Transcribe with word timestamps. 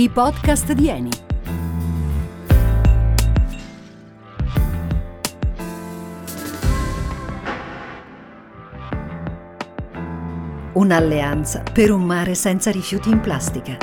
I 0.00 0.08
podcast 0.10 0.72
di 0.74 0.88
Eni. 0.88 1.08
Un'alleanza 10.74 11.64
per 11.72 11.90
un 11.90 12.04
mare 12.04 12.36
senza 12.36 12.70
rifiuti 12.70 13.10
in 13.10 13.18
plastica. 13.18 13.76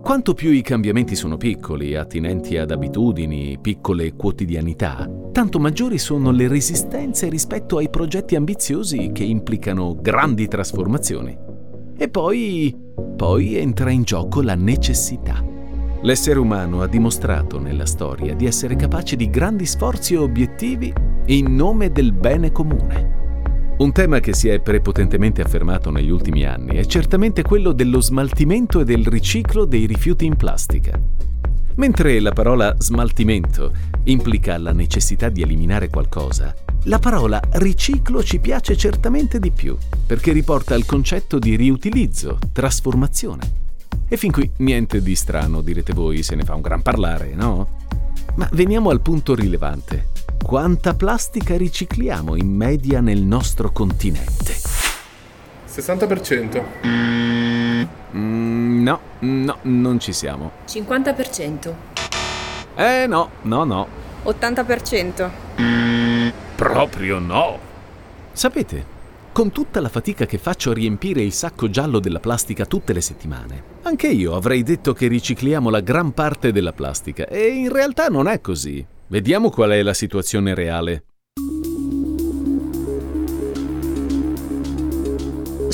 Quanto 0.00 0.34
più 0.34 0.52
i 0.52 0.62
cambiamenti 0.62 1.16
sono 1.16 1.36
piccoli, 1.36 1.96
attinenti 1.96 2.56
ad 2.56 2.70
abitudini, 2.70 3.58
piccole 3.60 4.14
quotidianità, 4.14 5.08
tanto 5.32 5.58
maggiori 5.58 5.98
sono 5.98 6.30
le 6.30 6.48
resistenze 6.48 7.28
rispetto 7.28 7.78
ai 7.78 7.90
progetti 7.90 8.36
ambiziosi 8.36 9.10
che 9.12 9.24
implicano 9.24 9.96
grandi 10.00 10.48
trasformazioni. 10.48 11.36
E 11.96 12.08
poi... 12.08 12.76
poi 13.16 13.56
entra 13.56 13.90
in 13.90 14.02
gioco 14.02 14.42
la 14.42 14.54
necessità. 14.54 15.44
L'essere 16.02 16.38
umano 16.38 16.80
ha 16.80 16.86
dimostrato 16.86 17.58
nella 17.58 17.84
storia 17.84 18.34
di 18.34 18.46
essere 18.46 18.74
capace 18.74 19.16
di 19.16 19.28
grandi 19.28 19.66
sforzi 19.66 20.14
e 20.14 20.18
obiettivi 20.18 20.92
in 21.26 21.54
nome 21.54 21.92
del 21.92 22.12
bene 22.12 22.50
comune. 22.50 23.18
Un 23.80 23.92
tema 23.92 24.20
che 24.20 24.34
si 24.34 24.48
è 24.48 24.60
prepotentemente 24.60 25.42
affermato 25.42 25.90
negli 25.90 26.10
ultimi 26.10 26.44
anni 26.44 26.76
è 26.76 26.84
certamente 26.84 27.42
quello 27.42 27.72
dello 27.72 28.00
smaltimento 28.00 28.80
e 28.80 28.84
del 28.84 29.06
riciclo 29.06 29.64
dei 29.64 29.86
rifiuti 29.86 30.24
in 30.24 30.36
plastica. 30.36 30.98
Mentre 31.76 32.20
la 32.20 32.32
parola 32.32 32.74
smaltimento 32.78 33.72
implica 34.04 34.58
la 34.58 34.72
necessità 34.72 35.28
di 35.28 35.42
eliminare 35.42 35.88
qualcosa, 35.88 36.54
la 36.84 36.98
parola 36.98 37.40
riciclo 37.52 38.22
ci 38.22 38.38
piace 38.38 38.76
certamente 38.76 39.38
di 39.38 39.50
più, 39.50 39.76
perché 40.06 40.32
riporta 40.32 40.74
al 40.74 40.84
concetto 40.84 41.38
di 41.38 41.56
riutilizzo, 41.56 42.38
trasformazione. 42.52 43.58
E 44.08 44.16
fin 44.16 44.32
qui 44.32 44.50
niente 44.56 45.02
di 45.02 45.14
strano, 45.14 45.60
direte 45.60 45.92
voi, 45.92 46.22
se 46.22 46.34
ne 46.34 46.44
fa 46.44 46.54
un 46.54 46.62
gran 46.62 46.82
parlare, 46.82 47.34
no? 47.34 47.78
Ma 48.34 48.48
veniamo 48.52 48.90
al 48.90 49.00
punto 49.00 49.34
rilevante. 49.34 50.08
Quanta 50.42 50.94
plastica 50.94 51.56
ricicliamo 51.56 52.36
in 52.36 52.48
media 52.48 53.00
nel 53.00 53.22
nostro 53.22 53.70
continente? 53.70 54.54
60%. 55.68 57.69
Mm, 58.16 58.82
no, 58.82 59.00
no, 59.20 59.58
non 59.62 60.00
ci 60.00 60.12
siamo. 60.12 60.52
50%. 60.66 61.74
Eh 62.76 63.06
no, 63.06 63.30
no, 63.42 63.64
no. 63.64 63.86
80%. 64.24 65.30
Proprio 66.56 67.18
no. 67.18 67.58
Sapete, 68.32 68.84
con 69.32 69.50
tutta 69.50 69.80
la 69.80 69.88
fatica 69.88 70.26
che 70.26 70.38
faccio 70.38 70.70
a 70.70 70.74
riempire 70.74 71.22
il 71.22 71.32
sacco 71.32 71.70
giallo 71.70 72.00
della 72.00 72.20
plastica 72.20 72.66
tutte 72.66 72.92
le 72.92 73.00
settimane, 73.00 73.62
anche 73.82 74.08
io 74.08 74.34
avrei 74.34 74.62
detto 74.62 74.92
che 74.92 75.06
ricicliamo 75.08 75.70
la 75.70 75.80
gran 75.80 76.12
parte 76.12 76.52
della 76.52 76.72
plastica 76.72 77.26
e 77.26 77.46
in 77.48 77.72
realtà 77.72 78.08
non 78.08 78.28
è 78.28 78.40
così. 78.40 78.84
Vediamo 79.06 79.50
qual 79.50 79.70
è 79.70 79.82
la 79.82 79.94
situazione 79.94 80.54
reale. 80.54 81.04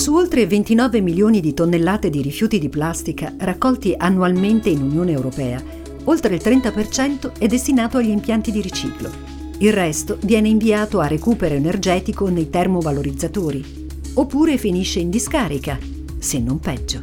Su 0.07 0.15
oltre 0.15 0.47
29 0.47 1.01
milioni 1.01 1.41
di 1.41 1.53
tonnellate 1.53 2.11
di 2.11 2.23
rifiuti 2.23 2.61
di 2.61 2.69
plastica 2.69 3.35
raccolti 3.39 3.93
annualmente 3.99 4.69
in 4.69 4.81
Unione 4.83 5.11
Europea, 5.11 5.61
oltre 6.05 6.37
il 6.37 6.41
30% 6.41 7.37
è 7.37 7.49
destinato 7.49 7.99
agli 7.99 8.11
impianti 8.11 8.53
di 8.53 8.61
riciclo. 8.61 9.11
Il 9.59 9.73
resto 9.73 10.17
viene 10.23 10.47
inviato 10.47 11.01
a 11.01 11.09
recupero 11.09 11.57
energetico 11.57 12.29
nei 12.29 12.49
termovalorizzatori, 12.49 13.89
oppure 14.15 14.59
finisce 14.59 15.01
in 15.01 15.11
discarica, 15.11 15.77
se 16.21 16.39
non 16.39 16.61
peggio. 16.61 17.01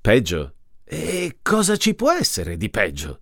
Peggio? 0.00 0.54
E 0.82 1.36
cosa 1.40 1.76
ci 1.76 1.94
può 1.94 2.10
essere 2.10 2.56
di 2.56 2.68
peggio? 2.68 3.20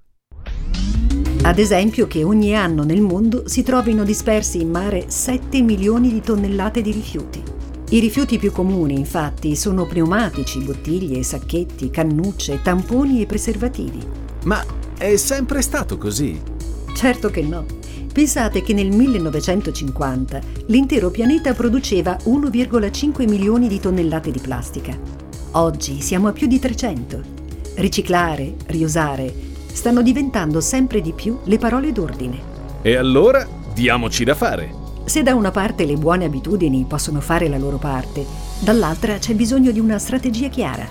Ad 1.42 1.58
esempio 1.58 2.06
che 2.06 2.25
ogni 2.25 2.56
anno 2.56 2.82
nel 2.82 3.03
mondo 3.03 3.47
si 3.47 3.62
trovino 3.62 4.04
dispersi 4.04 4.58
in 4.62 4.70
mare 4.70 5.10
7 5.10 5.60
milioni 5.60 6.10
di 6.10 6.22
tonnellate 6.22 6.81
di 6.81 6.92
rifiuti. 6.92 7.47
I 7.91 8.00
rifiuti 8.00 8.37
più 8.37 8.53
comuni, 8.53 8.99
infatti, 8.99 9.56
sono 9.56 9.87
pneumatici, 9.87 10.59
bottiglie, 10.60 11.22
sacchetti, 11.22 11.88
cannucce, 11.88 12.60
tamponi 12.60 13.22
e 13.22 13.26
preservativi. 13.26 13.99
Ma 14.44 14.62
è 14.99 15.16
sempre 15.16 15.62
stato 15.62 15.97
così? 15.97 16.38
Certo 16.94 17.31
che 17.31 17.41
no. 17.41 17.65
Pensate 18.12 18.60
che 18.60 18.75
nel 18.75 18.94
1950 18.94 20.41
l'intero 20.66 21.10
pianeta 21.10 21.54
produceva 21.54 22.15
1,5 22.25 23.26
milioni 23.26 23.69
di 23.69 23.81
tonnellate 23.81 24.31
di 24.31 24.41
plastica. 24.41 24.94
Oggi 25.53 26.03
siamo 26.03 26.28
a 26.28 26.32
più 26.32 26.47
di 26.47 26.59
300. 26.59 27.22
Riciclare, 27.76 28.55
riusare, 28.66 29.32
stanno 29.72 30.03
diventando 30.03 30.60
sempre 30.60 31.00
di 31.00 31.12
più 31.15 31.38
le 31.44 31.56
parole 31.56 31.91
d'ordine. 31.93 32.38
E 32.82 32.97
allora 32.97 33.49
diamoci 33.72 34.25
da 34.25 34.34
fare. 34.34 34.77
Se 35.08 35.22
da 35.22 35.34
una 35.34 35.50
parte 35.50 35.86
le 35.86 35.96
buone 35.96 36.26
abitudini 36.26 36.84
possono 36.86 37.22
fare 37.22 37.48
la 37.48 37.56
loro 37.56 37.78
parte, 37.78 38.26
dall'altra 38.60 39.16
c'è 39.16 39.32
bisogno 39.34 39.70
di 39.70 39.80
una 39.80 39.98
strategia 39.98 40.48
chiara. 40.48 40.86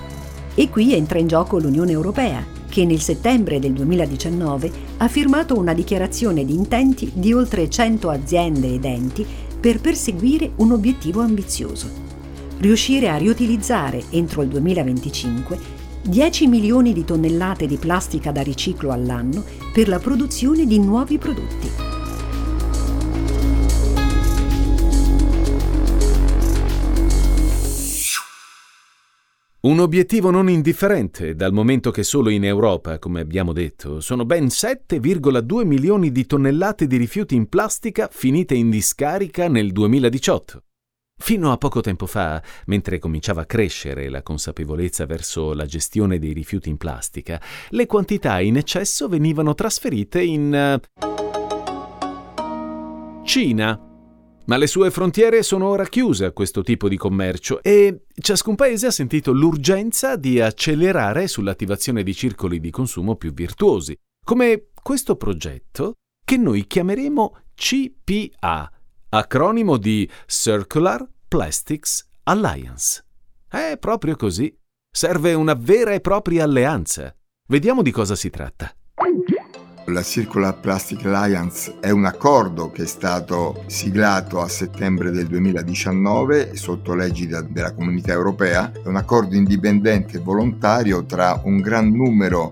E 0.55 0.69
qui 0.69 0.95
entra 0.95 1.19
in 1.19 1.27
gioco 1.27 1.59
l'Unione 1.59 1.91
Europea, 1.91 2.43
che 2.67 2.83
nel 2.83 2.99
settembre 2.99 3.59
del 3.59 3.73
2019 3.73 4.71
ha 4.97 5.07
firmato 5.07 5.55
una 5.55 5.75
dichiarazione 5.75 6.45
di 6.45 6.55
intenti 6.55 7.11
di 7.13 7.31
oltre 7.31 7.69
100 7.69 8.09
aziende 8.09 8.73
ed 8.73 8.85
enti 8.85 9.23
per 9.59 9.79
perseguire 9.81 10.49
un 10.55 10.71
obiettivo 10.71 11.21
ambizioso. 11.21 11.87
Riuscire 12.57 13.09
a 13.09 13.17
riutilizzare 13.17 14.03
entro 14.09 14.41
il 14.41 14.47
2025 14.47 15.59
10 16.01 16.47
milioni 16.47 16.91
di 16.91 17.05
tonnellate 17.05 17.67
di 17.67 17.77
plastica 17.77 18.31
da 18.31 18.41
riciclo 18.41 18.91
all'anno 18.91 19.43
per 19.71 19.87
la 19.87 19.99
produzione 19.99 20.65
di 20.65 20.79
nuovi 20.79 21.19
prodotti. 21.19 21.86
Un 29.67 29.79
obiettivo 29.79 30.29
non 30.29 30.47
indifferente, 30.47 31.35
dal 31.35 31.51
momento 31.51 31.91
che 31.91 32.03
solo 32.03 32.29
in 32.29 32.45
Europa, 32.45 32.99
come 32.99 33.19
abbiamo 33.19 33.51
detto, 33.51 33.99
sono 33.99 34.23
ben 34.23 34.45
7,2 34.45 35.65
milioni 35.65 36.09
di 36.09 36.25
tonnellate 36.25 36.87
di 36.87 36.95
rifiuti 36.95 37.35
in 37.35 37.49
plastica 37.49 38.07
finite 38.09 38.55
in 38.55 38.69
discarica 38.69 39.49
nel 39.49 39.73
2018. 39.73 40.63
Fino 41.19 41.51
a 41.51 41.57
poco 41.57 41.81
tempo 41.81 42.05
fa, 42.05 42.41
mentre 42.67 42.97
cominciava 42.97 43.41
a 43.41 43.45
crescere 43.45 44.07
la 44.07 44.23
consapevolezza 44.23 45.05
verso 45.05 45.53
la 45.53 45.65
gestione 45.65 46.17
dei 46.17 46.31
rifiuti 46.31 46.69
in 46.69 46.77
plastica, 46.77 47.41
le 47.71 47.85
quantità 47.87 48.39
in 48.39 48.55
eccesso 48.55 49.09
venivano 49.09 49.53
trasferite 49.53 50.21
in... 50.21 50.79
Cina, 53.25 53.86
ma 54.47 54.57
le 54.57 54.67
sue 54.67 54.91
frontiere 54.91 55.43
sono 55.43 55.67
ora 55.67 55.85
chiuse 55.85 56.25
a 56.25 56.31
questo 56.31 56.61
tipo 56.61 56.87
di 56.87 56.97
commercio 56.97 57.61
e 57.61 58.05
ciascun 58.13 58.55
paese 58.55 58.87
ha 58.87 58.91
sentito 58.91 59.31
l'urgenza 59.31 60.15
di 60.15 60.39
accelerare 60.39 61.27
sull'attivazione 61.27 62.03
di 62.03 62.13
circoli 62.13 62.59
di 62.59 62.71
consumo 62.71 63.15
più 63.15 63.33
virtuosi, 63.33 63.95
come 64.25 64.67
questo 64.81 65.15
progetto 65.15 65.95
che 66.23 66.37
noi 66.37 66.65
chiameremo 66.65 67.37
CPA, 67.55 68.71
acronimo 69.09 69.77
di 69.77 70.09
Circular 70.25 71.05
Plastics 71.27 72.07
Alliance. 72.23 73.03
È 73.49 73.77
proprio 73.79 74.15
così. 74.15 74.55
Serve 74.89 75.33
una 75.33 75.53
vera 75.53 75.91
e 75.91 76.01
propria 76.01 76.43
alleanza. 76.43 77.13
Vediamo 77.47 77.81
di 77.81 77.91
cosa 77.91 78.15
si 78.15 78.29
tratta. 78.29 78.73
La 79.89 80.03
Circular 80.03 80.59
Plastic 80.59 81.05
Alliance 81.05 81.75
è 81.79 81.91
un 81.91 82.03
accordo 82.03 82.71
che 82.71 82.83
è 82.83 82.85
stato 82.85 83.63
siglato 83.67 84.41
a 84.41 84.49
settembre 84.49 85.11
del 85.11 85.27
2019 85.27 86.57
sotto 86.57 86.93
l'egida 86.93 87.41
della 87.41 87.71
Comunità 87.71 88.11
Europea. 88.11 88.69
È 88.73 88.85
un 88.85 88.97
accordo 88.97 89.35
indipendente 89.35 90.17
e 90.17 90.19
volontario 90.19 91.05
tra 91.05 91.39
un 91.45 91.61
gran 91.61 91.89
numero 91.89 92.51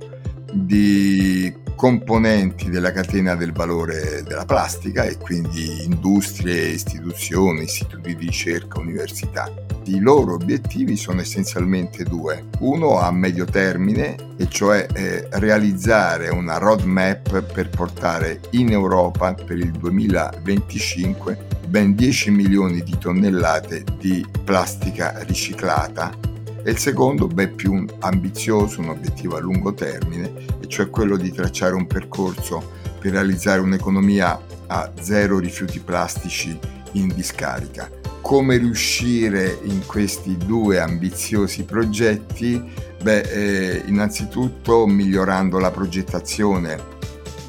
di 0.53 1.53
componenti 1.75 2.69
della 2.69 2.91
catena 2.91 3.35
del 3.35 3.51
valore 3.51 4.23
della 4.23 4.45
plastica 4.45 5.03
e 5.03 5.17
quindi 5.17 5.83
industrie, 5.83 6.69
istituzioni, 6.69 7.63
istituti 7.63 8.15
di 8.15 8.25
ricerca, 8.25 8.79
università. 8.79 9.51
I 9.85 9.99
loro 9.99 10.33
obiettivi 10.33 10.95
sono 10.95 11.21
essenzialmente 11.21 12.03
due. 12.03 12.45
Uno 12.59 12.99
a 12.99 13.11
medio 13.11 13.45
termine, 13.45 14.15
e 14.37 14.47
cioè 14.49 14.87
eh, 14.93 15.27
realizzare 15.31 16.29
una 16.29 16.57
roadmap 16.57 17.43
per 17.53 17.69
portare 17.69 18.39
in 18.51 18.71
Europa 18.71 19.33
per 19.33 19.57
il 19.57 19.71
2025 19.71 21.47
ben 21.67 21.93
10 21.95 22.31
milioni 22.31 22.81
di 22.83 22.97
tonnellate 22.97 23.83
di 23.99 24.25
plastica 24.43 25.21
riciclata 25.23 26.34
e 26.65 26.71
il 26.71 26.79
secondo, 26.79 27.27
ben 27.27 27.53
più 27.53 27.85
ambizioso, 27.99 28.81
un 28.81 28.89
obiettivo 28.89 29.35
a 29.35 29.39
lungo 29.39 29.75
termine, 29.75 30.33
e 30.59 30.67
cioè 30.67 30.89
quello 30.89 31.15
di 31.15 31.31
tracciare 31.31 31.75
un 31.75 31.85
percorso 31.85 32.71
per 32.99 33.11
realizzare 33.11 33.61
un'economia 33.61 34.41
a 34.65 34.91
zero 34.99 35.37
rifiuti 35.37 35.79
plastici 35.79 36.57
in 36.93 37.13
discarica. 37.13 37.87
come 38.21 38.57
riuscire 38.57 39.59
in 39.65 39.85
questi 39.85 40.35
due 40.35 40.79
ambiziosi 40.79 41.63
progetti? 41.63 42.59
Beh, 42.99 43.19
eh, 43.19 43.83
innanzitutto 43.85 44.87
migliorando 44.87 45.59
la 45.59 45.69
progettazione 45.69 46.79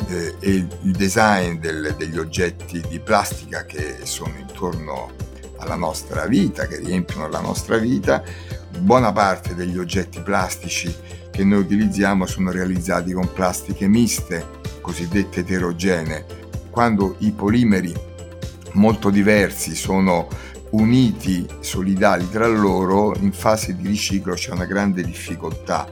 eh, 0.08 0.34
e 0.38 0.50
il 0.50 0.92
design 0.94 1.58
del, 1.58 1.94
degli 1.96 2.18
oggetti 2.18 2.82
di 2.86 3.00
plastica 3.00 3.64
che 3.64 4.00
sono 4.02 4.34
intorno 4.36 5.12
alla 5.56 5.76
nostra 5.76 6.26
vita, 6.26 6.66
che 6.66 6.76
riempiono 6.76 7.26
la 7.28 7.40
nostra 7.40 7.78
vita. 7.78 8.22
Buona 8.78 9.10
parte 9.10 9.54
degli 9.54 9.78
oggetti 9.78 10.20
plastici 10.20 10.94
che 11.30 11.44
noi 11.44 11.60
utilizziamo 11.60 12.26
sono 12.26 12.50
realizzati 12.50 13.12
con 13.12 13.32
plastiche 13.32 13.88
miste, 13.88 14.46
cosiddette 14.80 15.40
eterogenee. 15.40 16.26
Quando 16.70 17.16
i 17.20 17.32
polimeri 17.32 17.92
molto 18.72 19.10
diversi 19.10 19.74
sono 19.74 20.28
uniti, 20.70 21.46
solidali 21.60 22.28
tra 22.30 22.46
loro, 22.46 23.14
in 23.18 23.32
fase 23.32 23.74
di 23.74 23.88
riciclo 23.88 24.34
c'è 24.34 24.52
una 24.52 24.66
grande 24.66 25.02
difficoltà 25.02 25.88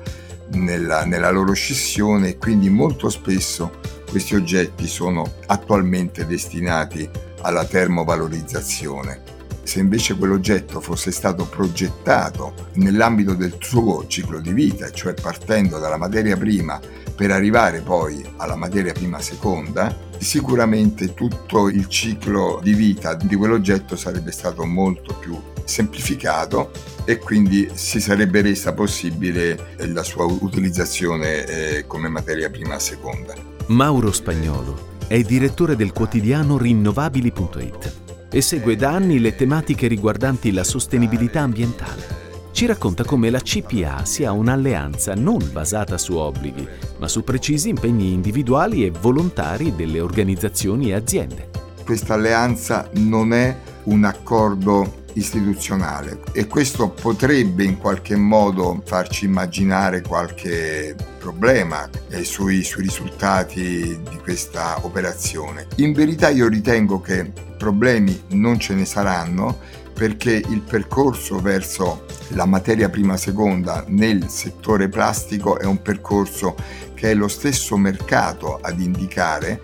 nella, 0.53 1.05
nella 1.05 1.31
loro 1.31 1.53
scissione 1.55 2.29
e 2.29 2.39
quindi 2.39 2.69
molto 2.69 3.09
spesso 3.09 3.81
questi 4.09 4.37
oggetti 4.37 4.87
sono 4.87 5.33
attualmente 5.47 6.27
destinati 6.27 7.09
alla 7.41 7.65
termovalorizzazione. 7.65 9.34
Se 9.64 9.81
invece 9.81 10.16
quell'oggetto 10.16 10.81
fosse 10.81 11.11
stato 11.11 11.46
progettato 11.46 12.69
nell'ambito 12.75 13.34
del 13.34 13.56
suo 13.58 14.06
ciclo 14.06 14.40
di 14.40 14.52
vita, 14.52 14.90
cioè 14.90 15.14
partendo 15.14 15.78
dalla 15.78 15.96
materia 15.96 16.37
prima 16.37 16.81
per 17.14 17.31
arrivare 17.31 17.81
poi 17.81 18.22
alla 18.37 18.56
materia 18.56 18.93
prima 18.93 19.20
seconda, 19.20 19.96
sicuramente 20.19 21.14
tutto 21.14 21.69
il 21.69 21.88
ciclo 21.88 22.61
di 22.62 22.75
vita 22.75 23.14
di 23.14 23.34
quell'oggetto 23.34 23.96
sarebbe 23.96 24.32
stato 24.32 24.64
molto 24.64 25.14
più 25.14 25.40
semplificato 25.64 26.70
e 27.05 27.19
quindi 27.19 27.70
si 27.72 28.00
sarebbe 28.00 28.43
resa 28.43 28.75
possibile 28.75 29.76
la 29.78 30.02
sua 30.02 30.25
utilizzazione 30.25 31.46
eh, 31.46 31.87
come 31.87 32.08
materia 32.08 32.50
prima 32.50 32.78
seconda. 32.78 33.34
Mauro 33.66 34.12
Spagnolo 34.12 34.93
è 35.06 35.20
direttore 35.22 35.75
del 35.75 35.93
quotidiano 35.93 36.58
rinnovabili.it 36.58 38.04
e 38.35 38.41
segue 38.41 38.75
da 38.75 38.91
anni 38.91 39.21
le 39.21 39.37
tematiche 39.37 39.87
riguardanti 39.87 40.51
la 40.51 40.65
sostenibilità 40.65 41.43
ambientale 41.43 42.23
ci 42.55 42.67
racconta 42.67 43.03
come 43.03 43.31
la 43.31 43.41
CPA 43.41 44.05
sia 44.05 44.31
un'alleanza 44.31 45.15
non 45.15 45.51
basata 45.51 45.99
su 45.99 46.15
obblighi, 46.15 46.69
ma 46.99 47.09
su 47.09 47.25
precisi 47.25 47.69
impegni 47.69 48.13
individuali 48.13 48.87
e 48.87 48.93
volontari 48.93 49.75
delle 49.75 49.99
organizzazioni 49.99 50.91
e 50.91 50.95
aziende. 50.95 51.51
Questa 51.85 52.15
alleanza 52.15 52.89
non 52.93 53.33
è 53.33 53.57
un 53.85 54.05
accordo 54.05 55.03
istituzionale 55.15 56.21
e 56.33 56.47
questo 56.47 56.91
potrebbe 56.91 57.65
in 57.65 57.79
qualche 57.79 58.15
modo 58.15 58.81
farci 58.85 59.25
immaginare 59.25 60.01
qualche 60.03 60.95
problema 61.19 61.91
eh, 62.09 62.23
sui, 62.23 62.63
sui, 62.63 62.83
risultati 62.83 63.99
di 64.09 64.19
questa 64.23 64.79
operazione. 64.83 65.67
In 65.77 65.93
verità 65.93 66.29
io 66.29 66.47
ritengo 66.47 67.01
che 67.01 67.33
problemi 67.64 68.25
non 68.32 68.58
ce 68.58 68.75
ne 68.75 68.84
saranno 68.84 69.58
perché 69.94 70.32
il 70.32 70.61
percorso 70.61 71.38
verso 71.38 72.05
la 72.31 72.44
materia 72.44 72.90
prima 72.90 73.16
seconda 73.16 73.84
nel 73.88 74.28
settore 74.28 74.90
plastico 74.90 75.58
è 75.58 75.64
un 75.64 75.81
percorso 75.81 76.56
che 76.93 77.12
è 77.12 77.14
lo 77.14 77.26
stesso 77.26 77.78
mercato 77.78 78.58
ad 78.61 78.81
indicare 78.81 79.62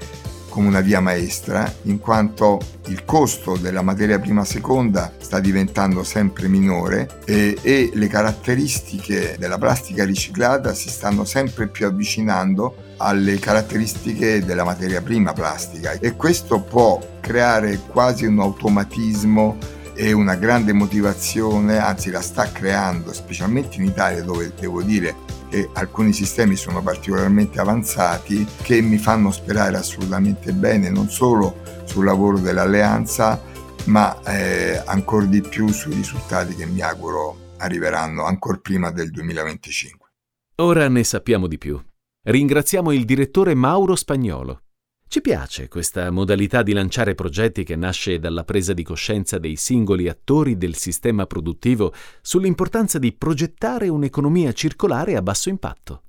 come 0.49 0.67
una 0.67 0.81
via 0.81 1.01
maestra, 1.01 1.73
in 1.83 2.01
quanto 2.01 2.59
il 2.87 3.05
costo 3.05 3.57
della 3.57 3.83
materia 3.83 4.19
prima 4.19 4.45
seconda 4.45 5.13
sta 5.19 5.39
diventando 5.39 6.03
sempre 6.03 6.49
minore 6.49 7.21
e, 7.25 7.57
e, 7.61 7.91
le 7.93 8.09
caratteristiche 8.09 9.37
della 9.39 9.59
plastica 9.59 10.05
riciclata 10.05 10.75
si 10.75 10.89
stanno 10.89 11.25
sempre 11.25 11.69
più 11.69 11.87
avvicinando 11.87 12.89
alle 13.01 13.39
caratteristiche 13.39 14.45
della 14.45 14.65
materia 14.65 15.01
prima 15.01 15.33
plastica 15.33 15.93
e 15.93 16.17
questo 16.17 16.61
può 16.61 17.01
creare 17.21 17.79
quasi 17.87 18.27
un 18.27 18.41
automatismo 18.41 19.57
e 19.95 20.13
una 20.13 20.35
grande 20.35 20.73
motivazione, 20.73 21.79
anzi 21.79 22.11
la 22.11 22.21
sta 22.21 22.51
creando, 22.53 23.13
specialmente 23.13 23.77
in 23.77 23.85
Italia 23.85 24.23
dove 24.23 24.53
devo 24.59 24.83
dire 24.83 25.15
che 25.49 25.69
alcuni 25.75 26.13
sistemi 26.13 26.57
sono 26.57 26.83
particolarmente 26.83 27.59
avanzati, 27.59 28.47
che 28.63 28.81
mi 28.81 28.99
fanno 28.99 29.31
sperare 29.31 29.77
assolutamente 29.77 30.53
bene 30.53 30.91
non 30.91 31.11
solo 31.11 31.61
sul 31.85 32.05
lavoro 32.05 32.39
dell'alleanza, 32.39 33.43
ma 33.87 34.19
eh, 34.23 34.81
ancora 34.87 35.25
di 35.25 35.41
più 35.41 35.69
sui 35.69 35.95
risultati 35.95 36.55
che 36.55 36.67
mi 36.67 36.81
auguro 36.81 37.55
arriveranno 37.59 38.25
ancora 38.25 38.59
prima 38.59 38.91
del 38.91 39.11
2025. 39.11 40.09
Ora 40.57 40.89
ne 40.89 41.05
sappiamo 41.05 41.47
di 41.47 41.59
più. 41.59 41.81
Ringraziamo 42.23 42.93
il 42.93 43.07
direttore 43.07 43.55
Mauro 43.55 43.97
Spagnolo. 43.97 44.65
Ci 45.09 45.23
piace 45.23 45.69
questa 45.69 46.11
modalità 46.11 46.63
di 46.63 46.75
lanciare 46.75 47.15
progetti 47.15 47.65
che 47.65 47.77
nasce 47.77 48.19
dalla 48.19 48.45
presa 48.45 48.75
di 48.75 48.83
coscienza 48.83 49.39
dei 49.39 49.57
singoli 49.57 50.07
attori 50.07 50.59
del 50.59 50.77
sistema 50.77 51.25
produttivo 51.25 51.95
sull'importanza 52.21 52.99
di 52.99 53.15
progettare 53.15 53.89
un'economia 53.89 54.53
circolare 54.53 55.17
a 55.17 55.23
basso 55.23 55.49
impatto. 55.49 56.03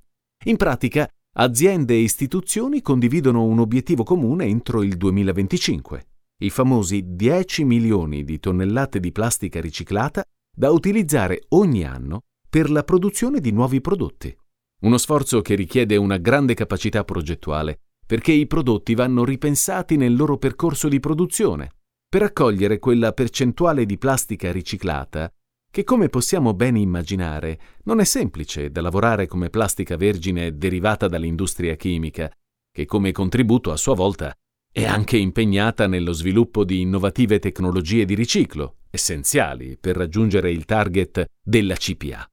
In 0.44 0.58
pratica, 0.58 1.08
aziende 1.38 1.94
e 1.94 2.00
istituzioni 2.00 2.82
condividono 2.82 3.44
un 3.44 3.60
obiettivo 3.60 4.02
comune 4.02 4.44
entro 4.44 4.82
il 4.82 4.98
2025, 4.98 6.06
i 6.42 6.50
famosi 6.50 7.16
10 7.16 7.64
milioni 7.64 8.22
di 8.22 8.38
tonnellate 8.38 9.00
di 9.00 9.12
plastica 9.12 9.62
riciclata 9.62 10.22
da 10.54 10.72
utilizzare 10.72 11.44
ogni 11.48 11.86
anno 11.86 12.20
per 12.50 12.70
la 12.70 12.82
produzione 12.82 13.40
di 13.40 13.50
nuovi 13.50 13.80
prodotti. 13.80 14.36
Uno 14.82 14.98
sforzo 14.98 15.40
che 15.42 15.54
richiede 15.54 15.96
una 15.96 16.16
grande 16.16 16.54
capacità 16.54 17.04
progettuale 17.04 17.80
perché 18.04 18.32
i 18.32 18.46
prodotti 18.46 18.94
vanno 18.94 19.24
ripensati 19.24 19.96
nel 19.96 20.14
loro 20.14 20.36
percorso 20.36 20.88
di 20.88 21.00
produzione, 21.00 21.70
per 22.08 22.22
accogliere 22.22 22.78
quella 22.78 23.12
percentuale 23.12 23.86
di 23.86 23.96
plastica 23.96 24.52
riciclata 24.52 25.32
che, 25.70 25.84
come 25.84 26.10
possiamo 26.10 26.52
ben 26.52 26.76
immaginare, 26.76 27.58
non 27.84 28.00
è 28.00 28.04
semplice 28.04 28.70
da 28.70 28.82
lavorare 28.82 29.26
come 29.26 29.48
plastica 29.48 29.96
vergine 29.96 30.58
derivata 30.58 31.08
dall'industria 31.08 31.74
chimica, 31.76 32.30
che 32.70 32.84
come 32.84 33.12
contributo 33.12 33.72
a 33.72 33.78
sua 33.78 33.94
volta 33.94 34.34
è 34.70 34.84
anche 34.84 35.16
impegnata 35.16 35.86
nello 35.86 36.12
sviluppo 36.12 36.64
di 36.64 36.80
innovative 36.80 37.38
tecnologie 37.38 38.04
di 38.04 38.14
riciclo, 38.14 38.80
essenziali 38.90 39.78
per 39.80 39.96
raggiungere 39.96 40.50
il 40.50 40.66
target 40.66 41.24
della 41.42 41.76
CPA. 41.76 42.26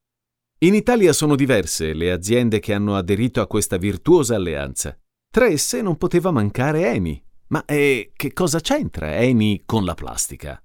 In 0.61 0.73
Italia 0.73 1.13
sono 1.13 1.37
diverse 1.37 1.93
le 1.93 2.11
aziende 2.11 2.59
che 2.59 2.73
hanno 2.73 2.97
aderito 2.97 3.39
a 3.39 3.47
questa 3.47 3.77
virtuosa 3.77 4.35
alleanza. 4.35 4.93
Tra 5.31 5.45
esse 5.45 5.81
non 5.81 5.95
poteva 5.95 6.31
mancare 6.31 6.91
Eni. 6.91 7.23
Ma 7.47 7.63
eh, 7.63 8.11
che 8.13 8.33
cosa 8.33 8.59
c'entra 8.59 9.15
Eni 9.15 9.63
con 9.65 9.85
la 9.85 9.93
plastica? 9.93 10.61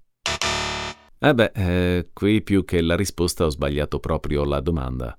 Eh 1.16 1.34
beh, 1.34 1.52
eh, 1.54 2.10
qui 2.12 2.42
più 2.42 2.64
che 2.64 2.82
la 2.82 2.96
risposta 2.96 3.44
ho 3.44 3.50
sbagliato 3.50 4.00
proprio 4.00 4.42
la 4.44 4.58
domanda. 4.58 5.16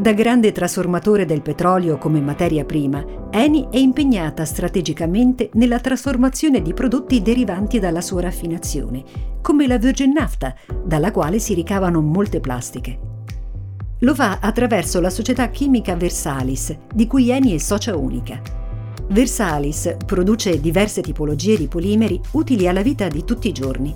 Da 0.00 0.14
grande 0.14 0.50
trasformatore 0.50 1.26
del 1.26 1.42
petrolio 1.42 1.98
come 1.98 2.22
materia 2.22 2.64
prima, 2.64 3.04
Eni 3.30 3.68
è 3.70 3.76
impegnata 3.76 4.46
strategicamente 4.46 5.50
nella 5.52 5.78
trasformazione 5.78 6.62
di 6.62 6.72
prodotti 6.72 7.20
derivanti 7.20 7.78
dalla 7.78 8.00
sua 8.00 8.22
raffinazione, 8.22 9.04
come 9.42 9.66
la 9.66 9.76
Virgin 9.76 10.12
Nafta, 10.12 10.54
dalla 10.82 11.10
quale 11.10 11.38
si 11.38 11.52
ricavano 11.52 12.00
molte 12.00 12.40
plastiche. 12.40 12.98
Lo 13.98 14.14
fa 14.14 14.38
attraverso 14.40 15.02
la 15.02 15.10
società 15.10 15.50
chimica 15.50 15.94
Versalis, 15.96 16.74
di 16.94 17.06
cui 17.06 17.28
Eni 17.28 17.52
è 17.52 17.58
socia 17.58 17.94
unica. 17.94 18.40
Versalis 19.08 19.96
produce 20.06 20.62
diverse 20.62 21.02
tipologie 21.02 21.58
di 21.58 21.68
polimeri 21.68 22.18
utili 22.30 22.66
alla 22.66 22.80
vita 22.80 23.06
di 23.08 23.22
tutti 23.22 23.48
i 23.48 23.52
giorni. 23.52 23.94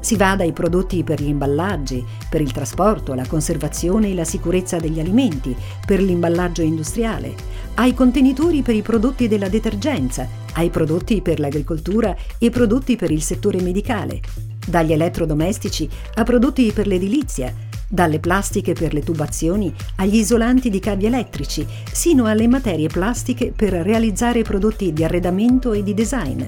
Si 0.00 0.16
va 0.16 0.36
dai 0.36 0.52
prodotti 0.52 1.02
per 1.02 1.20
gli 1.20 1.28
imballaggi, 1.28 2.04
per 2.30 2.40
il 2.40 2.52
trasporto, 2.52 3.14
la 3.14 3.26
conservazione 3.26 4.10
e 4.10 4.14
la 4.14 4.24
sicurezza 4.24 4.78
degli 4.78 5.00
alimenti, 5.00 5.54
per 5.84 6.00
l'imballaggio 6.00 6.62
industriale, 6.62 7.34
ai 7.74 7.94
contenitori 7.94 8.62
per 8.62 8.74
i 8.74 8.82
prodotti 8.82 9.28
della 9.28 9.48
detergenza, 9.48 10.26
ai 10.54 10.70
prodotti 10.70 11.20
per 11.20 11.40
l'agricoltura 11.40 12.16
e 12.38 12.50
prodotti 12.50 12.96
per 12.96 13.10
il 13.10 13.22
settore 13.22 13.60
medicale, 13.60 14.20
dagli 14.66 14.92
elettrodomestici 14.92 15.88
a 16.14 16.22
prodotti 16.22 16.72
per 16.72 16.86
l'edilizia, 16.86 17.52
dalle 17.88 18.20
plastiche 18.20 18.74
per 18.74 18.92
le 18.92 19.02
tubazioni 19.02 19.72
agli 19.96 20.16
isolanti 20.16 20.70
di 20.70 20.78
cavi 20.78 21.06
elettrici, 21.06 21.66
sino 21.90 22.26
alle 22.26 22.46
materie 22.46 22.88
plastiche 22.88 23.52
per 23.54 23.72
realizzare 23.72 24.42
prodotti 24.42 24.92
di 24.92 25.04
arredamento 25.04 25.72
e 25.72 25.82
di 25.82 25.94
design. 25.94 26.42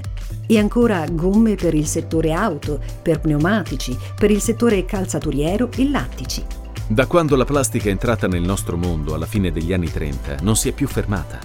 E 0.46 0.58
ancora 0.58 1.04
gomme 1.10 1.54
per 1.54 1.74
il 1.74 1.86
settore 1.86 2.32
auto, 2.32 2.80
per 3.02 3.20
pneumatici, 3.20 3.96
per 4.16 4.30
il 4.30 4.40
settore 4.40 4.84
calzaturiero 4.84 5.70
e 5.76 5.88
lattici. 5.88 6.44
Da 6.86 7.06
quando 7.06 7.36
la 7.36 7.44
plastica 7.44 7.86
è 7.86 7.92
entrata 7.92 8.26
nel 8.26 8.42
nostro 8.42 8.76
mondo 8.76 9.14
alla 9.14 9.26
fine 9.26 9.52
degli 9.52 9.72
anni 9.72 9.90
30 9.90 10.38
non 10.42 10.56
si 10.56 10.68
è 10.68 10.72
più 10.72 10.88
fermata. 10.88 11.38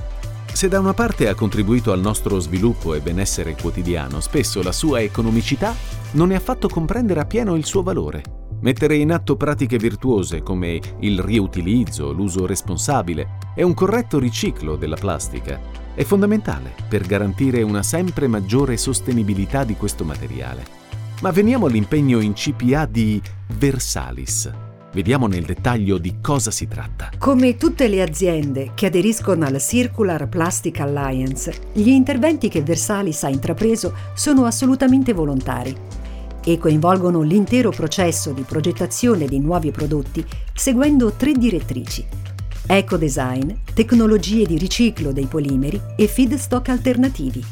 Se 0.51 0.67
da 0.67 0.79
una 0.79 0.93
parte 0.93 1.27
ha 1.27 1.35
contribuito 1.35 1.91
al 1.91 1.99
nostro 1.99 2.39
sviluppo 2.39 2.93
e 2.95 2.99
benessere 3.01 3.55
quotidiano, 3.55 4.21
spesso 4.21 4.63
la 4.63 4.71
sua 4.71 5.01
economicità 5.01 5.75
non 6.11 6.31
è 6.31 6.35
affatto 6.35 6.67
comprendere 6.67 7.19
appieno 7.19 7.55
il 7.55 7.65
suo 7.65 7.83
valore. 7.83 8.34
Mettere 8.65 8.95
in 8.95 9.11
atto 9.11 9.35
pratiche 9.35 9.77
virtuose 9.77 10.41
come 10.41 10.81
il 11.01 11.19
riutilizzo, 11.19 12.11
l'uso 12.11 12.47
responsabile 12.47 13.37
e 13.53 13.61
un 13.61 13.75
corretto 13.75 14.17
riciclo 14.17 14.75
della 14.75 14.95
plastica 14.95 15.59
è 15.93 16.03
fondamentale 16.03 16.73
per 16.89 17.05
garantire 17.05 17.61
una 17.61 17.83
sempre 17.83 18.25
maggiore 18.25 18.75
sostenibilità 18.75 19.63
di 19.63 19.75
questo 19.75 20.03
materiale. 20.03 20.65
Ma 21.21 21.29
veniamo 21.29 21.67
all'impegno 21.67 22.19
in 22.19 22.33
CPA 22.33 22.87
di 22.87 23.21
Versalis. 23.55 24.51
Vediamo 24.93 25.27
nel 25.27 25.45
dettaglio 25.45 25.99
di 25.99 26.15
cosa 26.19 26.49
si 26.49 26.67
tratta. 26.67 27.11
Come 27.19 27.57
tutte 27.57 27.87
le 27.87 28.01
aziende 28.01 28.71
che 28.73 28.87
aderiscono 28.87 29.45
alla 29.45 29.59
Circular 29.59 30.27
Plastic 30.27 30.79
Alliance, 30.79 31.53
gli 31.71 31.89
interventi 31.89 32.49
che 32.49 32.63
Versalis 32.63 33.25
ha 33.25 33.29
intrapreso 33.29 33.93
sono 34.15 34.45
assolutamente 34.45 35.13
volontari 35.13 35.94
e 36.45 36.57
coinvolgono 36.57 37.21
l'intero 37.21 37.71
processo 37.71 38.31
di 38.31 38.43
progettazione 38.43 39.25
di 39.25 39.39
nuovi 39.39 39.71
prodotti 39.71 40.23
seguendo 40.53 41.11
tre 41.13 41.33
direttrici. 41.33 42.05
Ecodesign, 42.67 43.51
tecnologie 43.73 44.45
di 44.45 44.57
riciclo 44.57 45.11
dei 45.11 45.25
polimeri 45.25 45.81
e 45.97 46.07
feedstock 46.07 46.69
alternativi. 46.69 47.43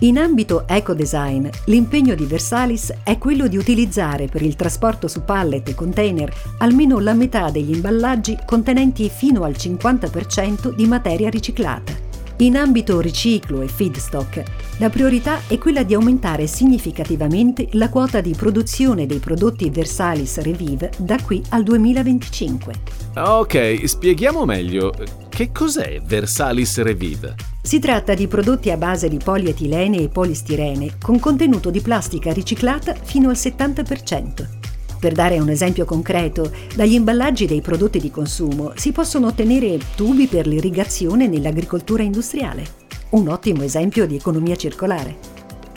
In 0.00 0.18
ambito 0.18 0.66
ecodesign, 0.66 1.46
l'impegno 1.66 2.14
di 2.14 2.24
Versalis 2.24 2.92
è 3.04 3.16
quello 3.16 3.46
di 3.46 3.56
utilizzare 3.56 4.26
per 4.26 4.42
il 4.42 4.56
trasporto 4.56 5.08
su 5.08 5.24
pallet 5.24 5.68
e 5.68 5.74
container 5.74 6.30
almeno 6.58 6.98
la 6.98 7.14
metà 7.14 7.50
degli 7.50 7.74
imballaggi 7.74 8.36
contenenti 8.44 9.08
fino 9.08 9.44
al 9.44 9.52
50% 9.52 10.74
di 10.74 10.86
materia 10.86 11.30
riciclata. 11.30 12.03
In 12.38 12.56
ambito 12.56 12.98
riciclo 12.98 13.62
e 13.62 13.68
feedstock, 13.68 14.42
la 14.78 14.90
priorità 14.90 15.42
è 15.46 15.56
quella 15.56 15.84
di 15.84 15.94
aumentare 15.94 16.48
significativamente 16.48 17.68
la 17.72 17.88
quota 17.88 18.20
di 18.20 18.34
produzione 18.34 19.06
dei 19.06 19.20
prodotti 19.20 19.70
Versalis 19.70 20.38
Revive 20.38 20.90
da 20.98 21.16
qui 21.22 21.40
al 21.50 21.62
2025. 21.62 22.72
Ok, 23.14 23.82
spieghiamo 23.84 24.44
meglio. 24.44 24.92
Che 25.28 25.52
cos'è 25.52 26.00
Versalis 26.04 26.82
Revive? 26.82 27.36
Si 27.62 27.78
tratta 27.78 28.14
di 28.14 28.26
prodotti 28.26 28.72
a 28.72 28.76
base 28.76 29.08
di 29.08 29.18
polietilene 29.22 29.98
e 29.98 30.08
polistirene 30.08 30.98
con 31.00 31.20
contenuto 31.20 31.70
di 31.70 31.80
plastica 31.80 32.32
riciclata 32.32 32.94
fino 32.94 33.28
al 33.28 33.36
70%. 33.36 34.63
Per 35.04 35.12
dare 35.12 35.38
un 35.38 35.50
esempio 35.50 35.84
concreto, 35.84 36.50
dagli 36.74 36.94
imballaggi 36.94 37.44
dei 37.44 37.60
prodotti 37.60 37.98
di 37.98 38.10
consumo 38.10 38.72
si 38.74 38.90
possono 38.90 39.26
ottenere 39.26 39.78
tubi 39.94 40.28
per 40.28 40.46
l'irrigazione 40.46 41.28
nell'agricoltura 41.28 42.02
industriale. 42.02 42.64
Un 43.10 43.28
ottimo 43.28 43.62
esempio 43.62 44.06
di 44.06 44.16
economia 44.16 44.56
circolare. 44.56 45.14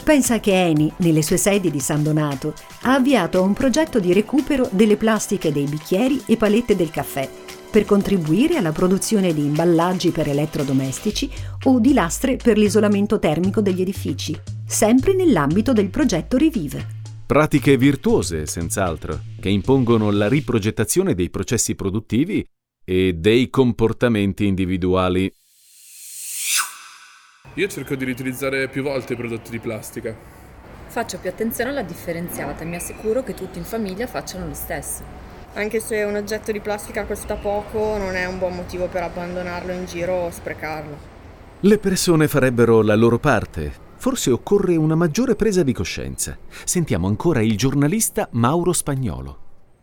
Pensa 0.02 0.40
che 0.40 0.54
Eni, 0.54 0.90
nelle 1.00 1.22
sue 1.22 1.36
sedi 1.36 1.70
di 1.70 1.82
San 1.82 2.04
Donato, 2.04 2.54
ha 2.84 2.94
avviato 2.94 3.42
un 3.42 3.52
progetto 3.52 4.00
di 4.00 4.14
recupero 4.14 4.70
delle 4.72 4.96
plastiche 4.96 5.52
dei 5.52 5.66
bicchieri 5.66 6.24
e 6.26 6.38
palette 6.38 6.78
del 6.78 6.90
caffè 6.90 7.28
per 7.70 7.84
contribuire 7.84 8.56
alla 8.56 8.72
produzione 8.72 9.34
di 9.34 9.44
imballaggi 9.44 10.12
per 10.12 10.30
elettrodomestici 10.30 11.30
o 11.66 11.82
di 11.82 11.92
lastre 11.92 12.38
per 12.38 12.58
l'isolamento 12.58 13.20
termico 13.20 13.60
degli 13.60 13.82
edifici, 13.82 14.40
sempre 14.66 15.14
nell'ambito 15.14 15.74
del 15.74 15.90
progetto 15.90 16.38
Revive. 16.38 16.97
Pratiche 17.28 17.76
virtuose, 17.76 18.46
senz'altro, 18.46 19.20
che 19.42 19.50
impongono 19.50 20.12
la 20.12 20.30
riprogettazione 20.30 21.14
dei 21.14 21.30
processi 21.30 21.76
produttivi 21.76 22.48
e 22.86 23.16
dei 23.16 23.50
comportamenti 23.50 24.46
individuali. 24.46 25.30
Io 27.56 27.68
cerco 27.68 27.96
di 27.96 28.06
riutilizzare 28.06 28.70
più 28.70 28.82
volte 28.82 29.12
i 29.12 29.16
prodotti 29.18 29.52
di 29.52 29.60
plastica. 29.60 30.16
Faccio 30.88 31.18
più 31.20 31.30
attenzione 31.30 31.72
alla 31.72 31.82
differenziata 31.82 32.64
e 32.64 32.66
mi 32.66 32.78
assicuro 32.78 33.24
che 33.24 33.34
tutti 33.34 33.58
in 33.58 33.66
famiglia 33.66 34.08
facciano 34.08 34.48
lo 34.48 34.54
stesso. 34.54 35.04
Anche 35.56 35.82
se 35.82 36.04
un 36.04 36.16
oggetto 36.16 36.54
di 36.54 36.62
plastica 36.62 37.04
costa 37.04 37.36
poco, 37.36 37.98
non 37.98 38.16
è 38.16 38.26
un 38.26 38.40
buon 38.40 38.56
motivo 38.56 38.88
per 38.88 39.04
abbandonarlo 39.04 39.74
in 39.74 39.84
giro 39.84 40.14
o 40.14 40.32
sprecarlo. 40.32 40.98
Le 41.60 41.78
persone 41.78 42.30
farebbero 42.30 42.82
la 42.82 42.96
loro 42.96 43.20
parte, 43.20 43.86
Forse 44.08 44.32
occorre 44.32 44.78
una 44.78 44.96
maggiore 44.96 45.36
presa 45.36 45.64
di 45.64 45.74
coscienza. 45.74 46.38
Sentiamo 46.64 47.08
ancora 47.08 47.42
il 47.42 47.58
giornalista 47.58 48.30
Mauro 48.32 48.72
Spagnolo. 48.72 49.38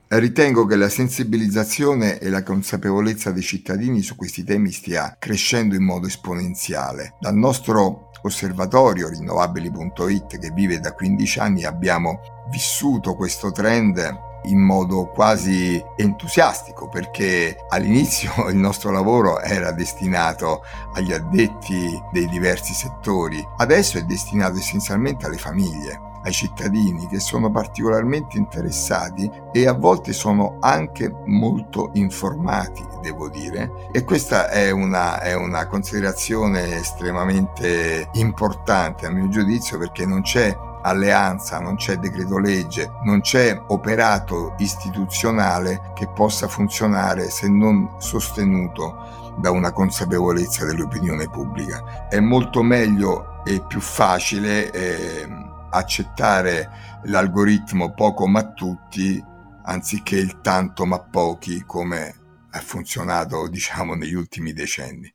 Ritengo 0.09 0.65
che 0.65 0.77
la 0.77 0.89
sensibilizzazione 0.89 2.19
e 2.19 2.31
la 2.31 2.43
consapevolezza 2.43 3.33
dei 3.33 3.43
cittadini 3.43 4.01
su 4.01 4.17
questi 4.17 4.43
temi 4.43 4.73
stia 4.73 5.15
crescendo 5.19 5.75
in 5.75 5.85
modo 5.85 6.07
esponenziale. 6.07 7.17
Dal 7.21 7.35
nostro 7.35 8.13
osservatorio 8.23 9.11
rinnovabili.it 9.11 10.39
che 10.39 10.51
vive 10.55 10.81
da 10.81 10.95
15 10.95 11.39
anni 11.41 11.65
abbiamo 11.65 12.21
vissuto 12.51 13.17
questo 13.17 13.53
trend 13.53 14.33
in 14.45 14.61
modo 14.61 15.07
quasi 15.07 15.83
entusiastico 15.97 16.89
perché 16.89 17.57
all'inizio 17.69 18.33
il 18.51 18.57
nostro 18.57 18.91
lavoro 18.91 19.41
era 19.41 19.73
destinato 19.73 20.63
agli 20.95 21.13
addetti 21.13 22.01
dei 22.13 22.29
diversi 22.29 22.75
settori, 22.75 23.47
adesso 23.59 23.99
è 23.99 24.03
destinato 24.03 24.59
essenzialmente 24.59 25.27
alle 25.27 25.39
famiglie 25.39 26.13
ai 26.25 26.33
cittadini 26.33 27.07
che 27.07 27.21
sono 27.21 27.51
particolarmente 27.51 28.39
interessati 28.39 29.31
e 29.53 29.67
a 29.67 29.73
volte 29.73 30.13
sono 30.13 30.57
anche 30.61 31.15
molto 31.27 31.91
informati, 31.95 32.85
devo 33.01 33.29
dire. 33.29 33.89
E 33.93 34.05
questa 34.05 34.49
è 34.49 34.71
una, 34.71 35.21
è 35.21 35.35
una 35.35 35.67
considerazione 35.67 36.77
estremamente 36.77 38.09
importante 38.15 39.07
a 39.07 39.11
mio 39.11 39.29
giudizio 39.29 39.79
perché 39.79 40.07
non 40.07 40.23
c'è 40.23 40.57
alleanza, 40.85 41.59
non 41.59 41.77
c'è 41.77 41.97
decreto 41.97 42.39
legge, 42.39 42.91
non 43.05 43.21
c'è 43.21 43.61
operato 43.69 44.55
istituzionale 44.59 45.93
che 45.95 46.09
possa 46.09 46.47
funzionare 46.47 47.31
se 47.31 47.49
non 47.49 47.97
sostenuto 47.99 49.35
da 49.39 49.51
una 49.51 49.73
consapevolezza 49.73 50.65
dell'opinione 50.65 51.29
pubblica. 51.29 52.09
È 52.09 52.21
molto 52.21 52.63
meglio 52.63 53.43
e 53.45 53.63
più 53.67 53.81
facile 53.81 54.71
eh, 54.71 55.29
accettare 55.71 56.71
l'algoritmo 57.05 57.93
poco 57.93 58.27
ma 58.27 58.53
tutti 58.53 59.23
anziché 59.67 60.17
il 60.17 60.41
tanto 60.41 60.85
ma 60.85 61.01
pochi 61.01 61.65
come 61.65 62.15
ha 62.51 62.61
funzionato 62.61 63.49
diciamo 63.49 63.95
negli 63.95 64.15
ultimi 64.15 64.53
decenni. 64.53 65.13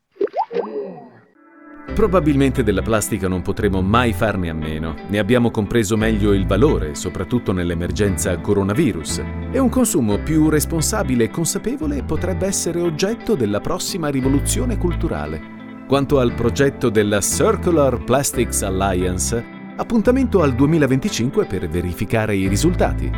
Probabilmente 1.99 2.63
della 2.63 2.81
plastica 2.81 3.27
non 3.27 3.41
potremo 3.41 3.81
mai 3.81 4.13
farne 4.13 4.49
a 4.49 4.53
meno. 4.53 4.95
Ne 5.09 5.19
abbiamo 5.19 5.51
compreso 5.51 5.97
meglio 5.97 6.31
il 6.31 6.47
valore, 6.47 6.95
soprattutto 6.95 7.51
nell'emergenza 7.51 8.39
coronavirus. 8.39 9.21
E 9.51 9.59
un 9.59 9.67
consumo 9.67 10.17
più 10.17 10.47
responsabile 10.47 11.25
e 11.25 11.29
consapevole 11.29 12.03
potrebbe 12.03 12.45
essere 12.47 12.79
oggetto 12.79 13.35
della 13.35 13.59
prossima 13.59 14.07
rivoluzione 14.07 14.77
culturale. 14.77 15.41
Quanto 15.89 16.19
al 16.19 16.33
progetto 16.33 16.87
della 16.87 17.19
Circular 17.19 18.01
Plastics 18.01 18.61
Alliance, 18.61 19.43
appuntamento 19.75 20.41
al 20.41 20.55
2025 20.55 21.47
per 21.47 21.67
verificare 21.67 22.33
i 22.33 22.47
risultati. 22.47 23.11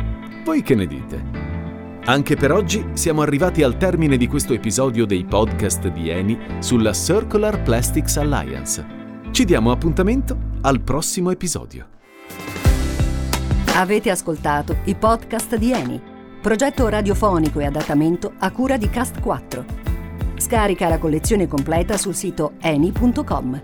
Voi 0.44 0.60
che 0.62 0.74
ne 0.74 0.86
dite? 0.88 1.41
Anche 2.04 2.34
per 2.34 2.50
oggi 2.50 2.84
siamo 2.94 3.22
arrivati 3.22 3.62
al 3.62 3.76
termine 3.76 4.16
di 4.16 4.26
questo 4.26 4.54
episodio 4.54 5.06
dei 5.06 5.24
podcast 5.24 5.86
di 5.86 6.08
Eni 6.08 6.36
sulla 6.58 6.92
Circular 6.92 7.62
Plastics 7.62 8.16
Alliance. 8.16 8.84
Ci 9.30 9.44
diamo 9.44 9.70
appuntamento 9.70 10.36
al 10.62 10.80
prossimo 10.80 11.30
episodio. 11.30 11.86
Avete 13.76 14.10
ascoltato 14.10 14.78
i 14.86 14.96
podcast 14.96 15.54
di 15.54 15.72
Eni, 15.72 16.02
progetto 16.40 16.88
radiofonico 16.88 17.60
e 17.60 17.66
adattamento 17.66 18.32
a 18.36 18.50
cura 18.50 18.76
di 18.76 18.90
Cast 18.90 19.20
4. 19.20 19.64
Scarica 20.38 20.88
la 20.88 20.98
collezione 20.98 21.46
completa 21.46 21.96
sul 21.96 22.16
sito 22.16 22.54
eni.com. 22.60 23.60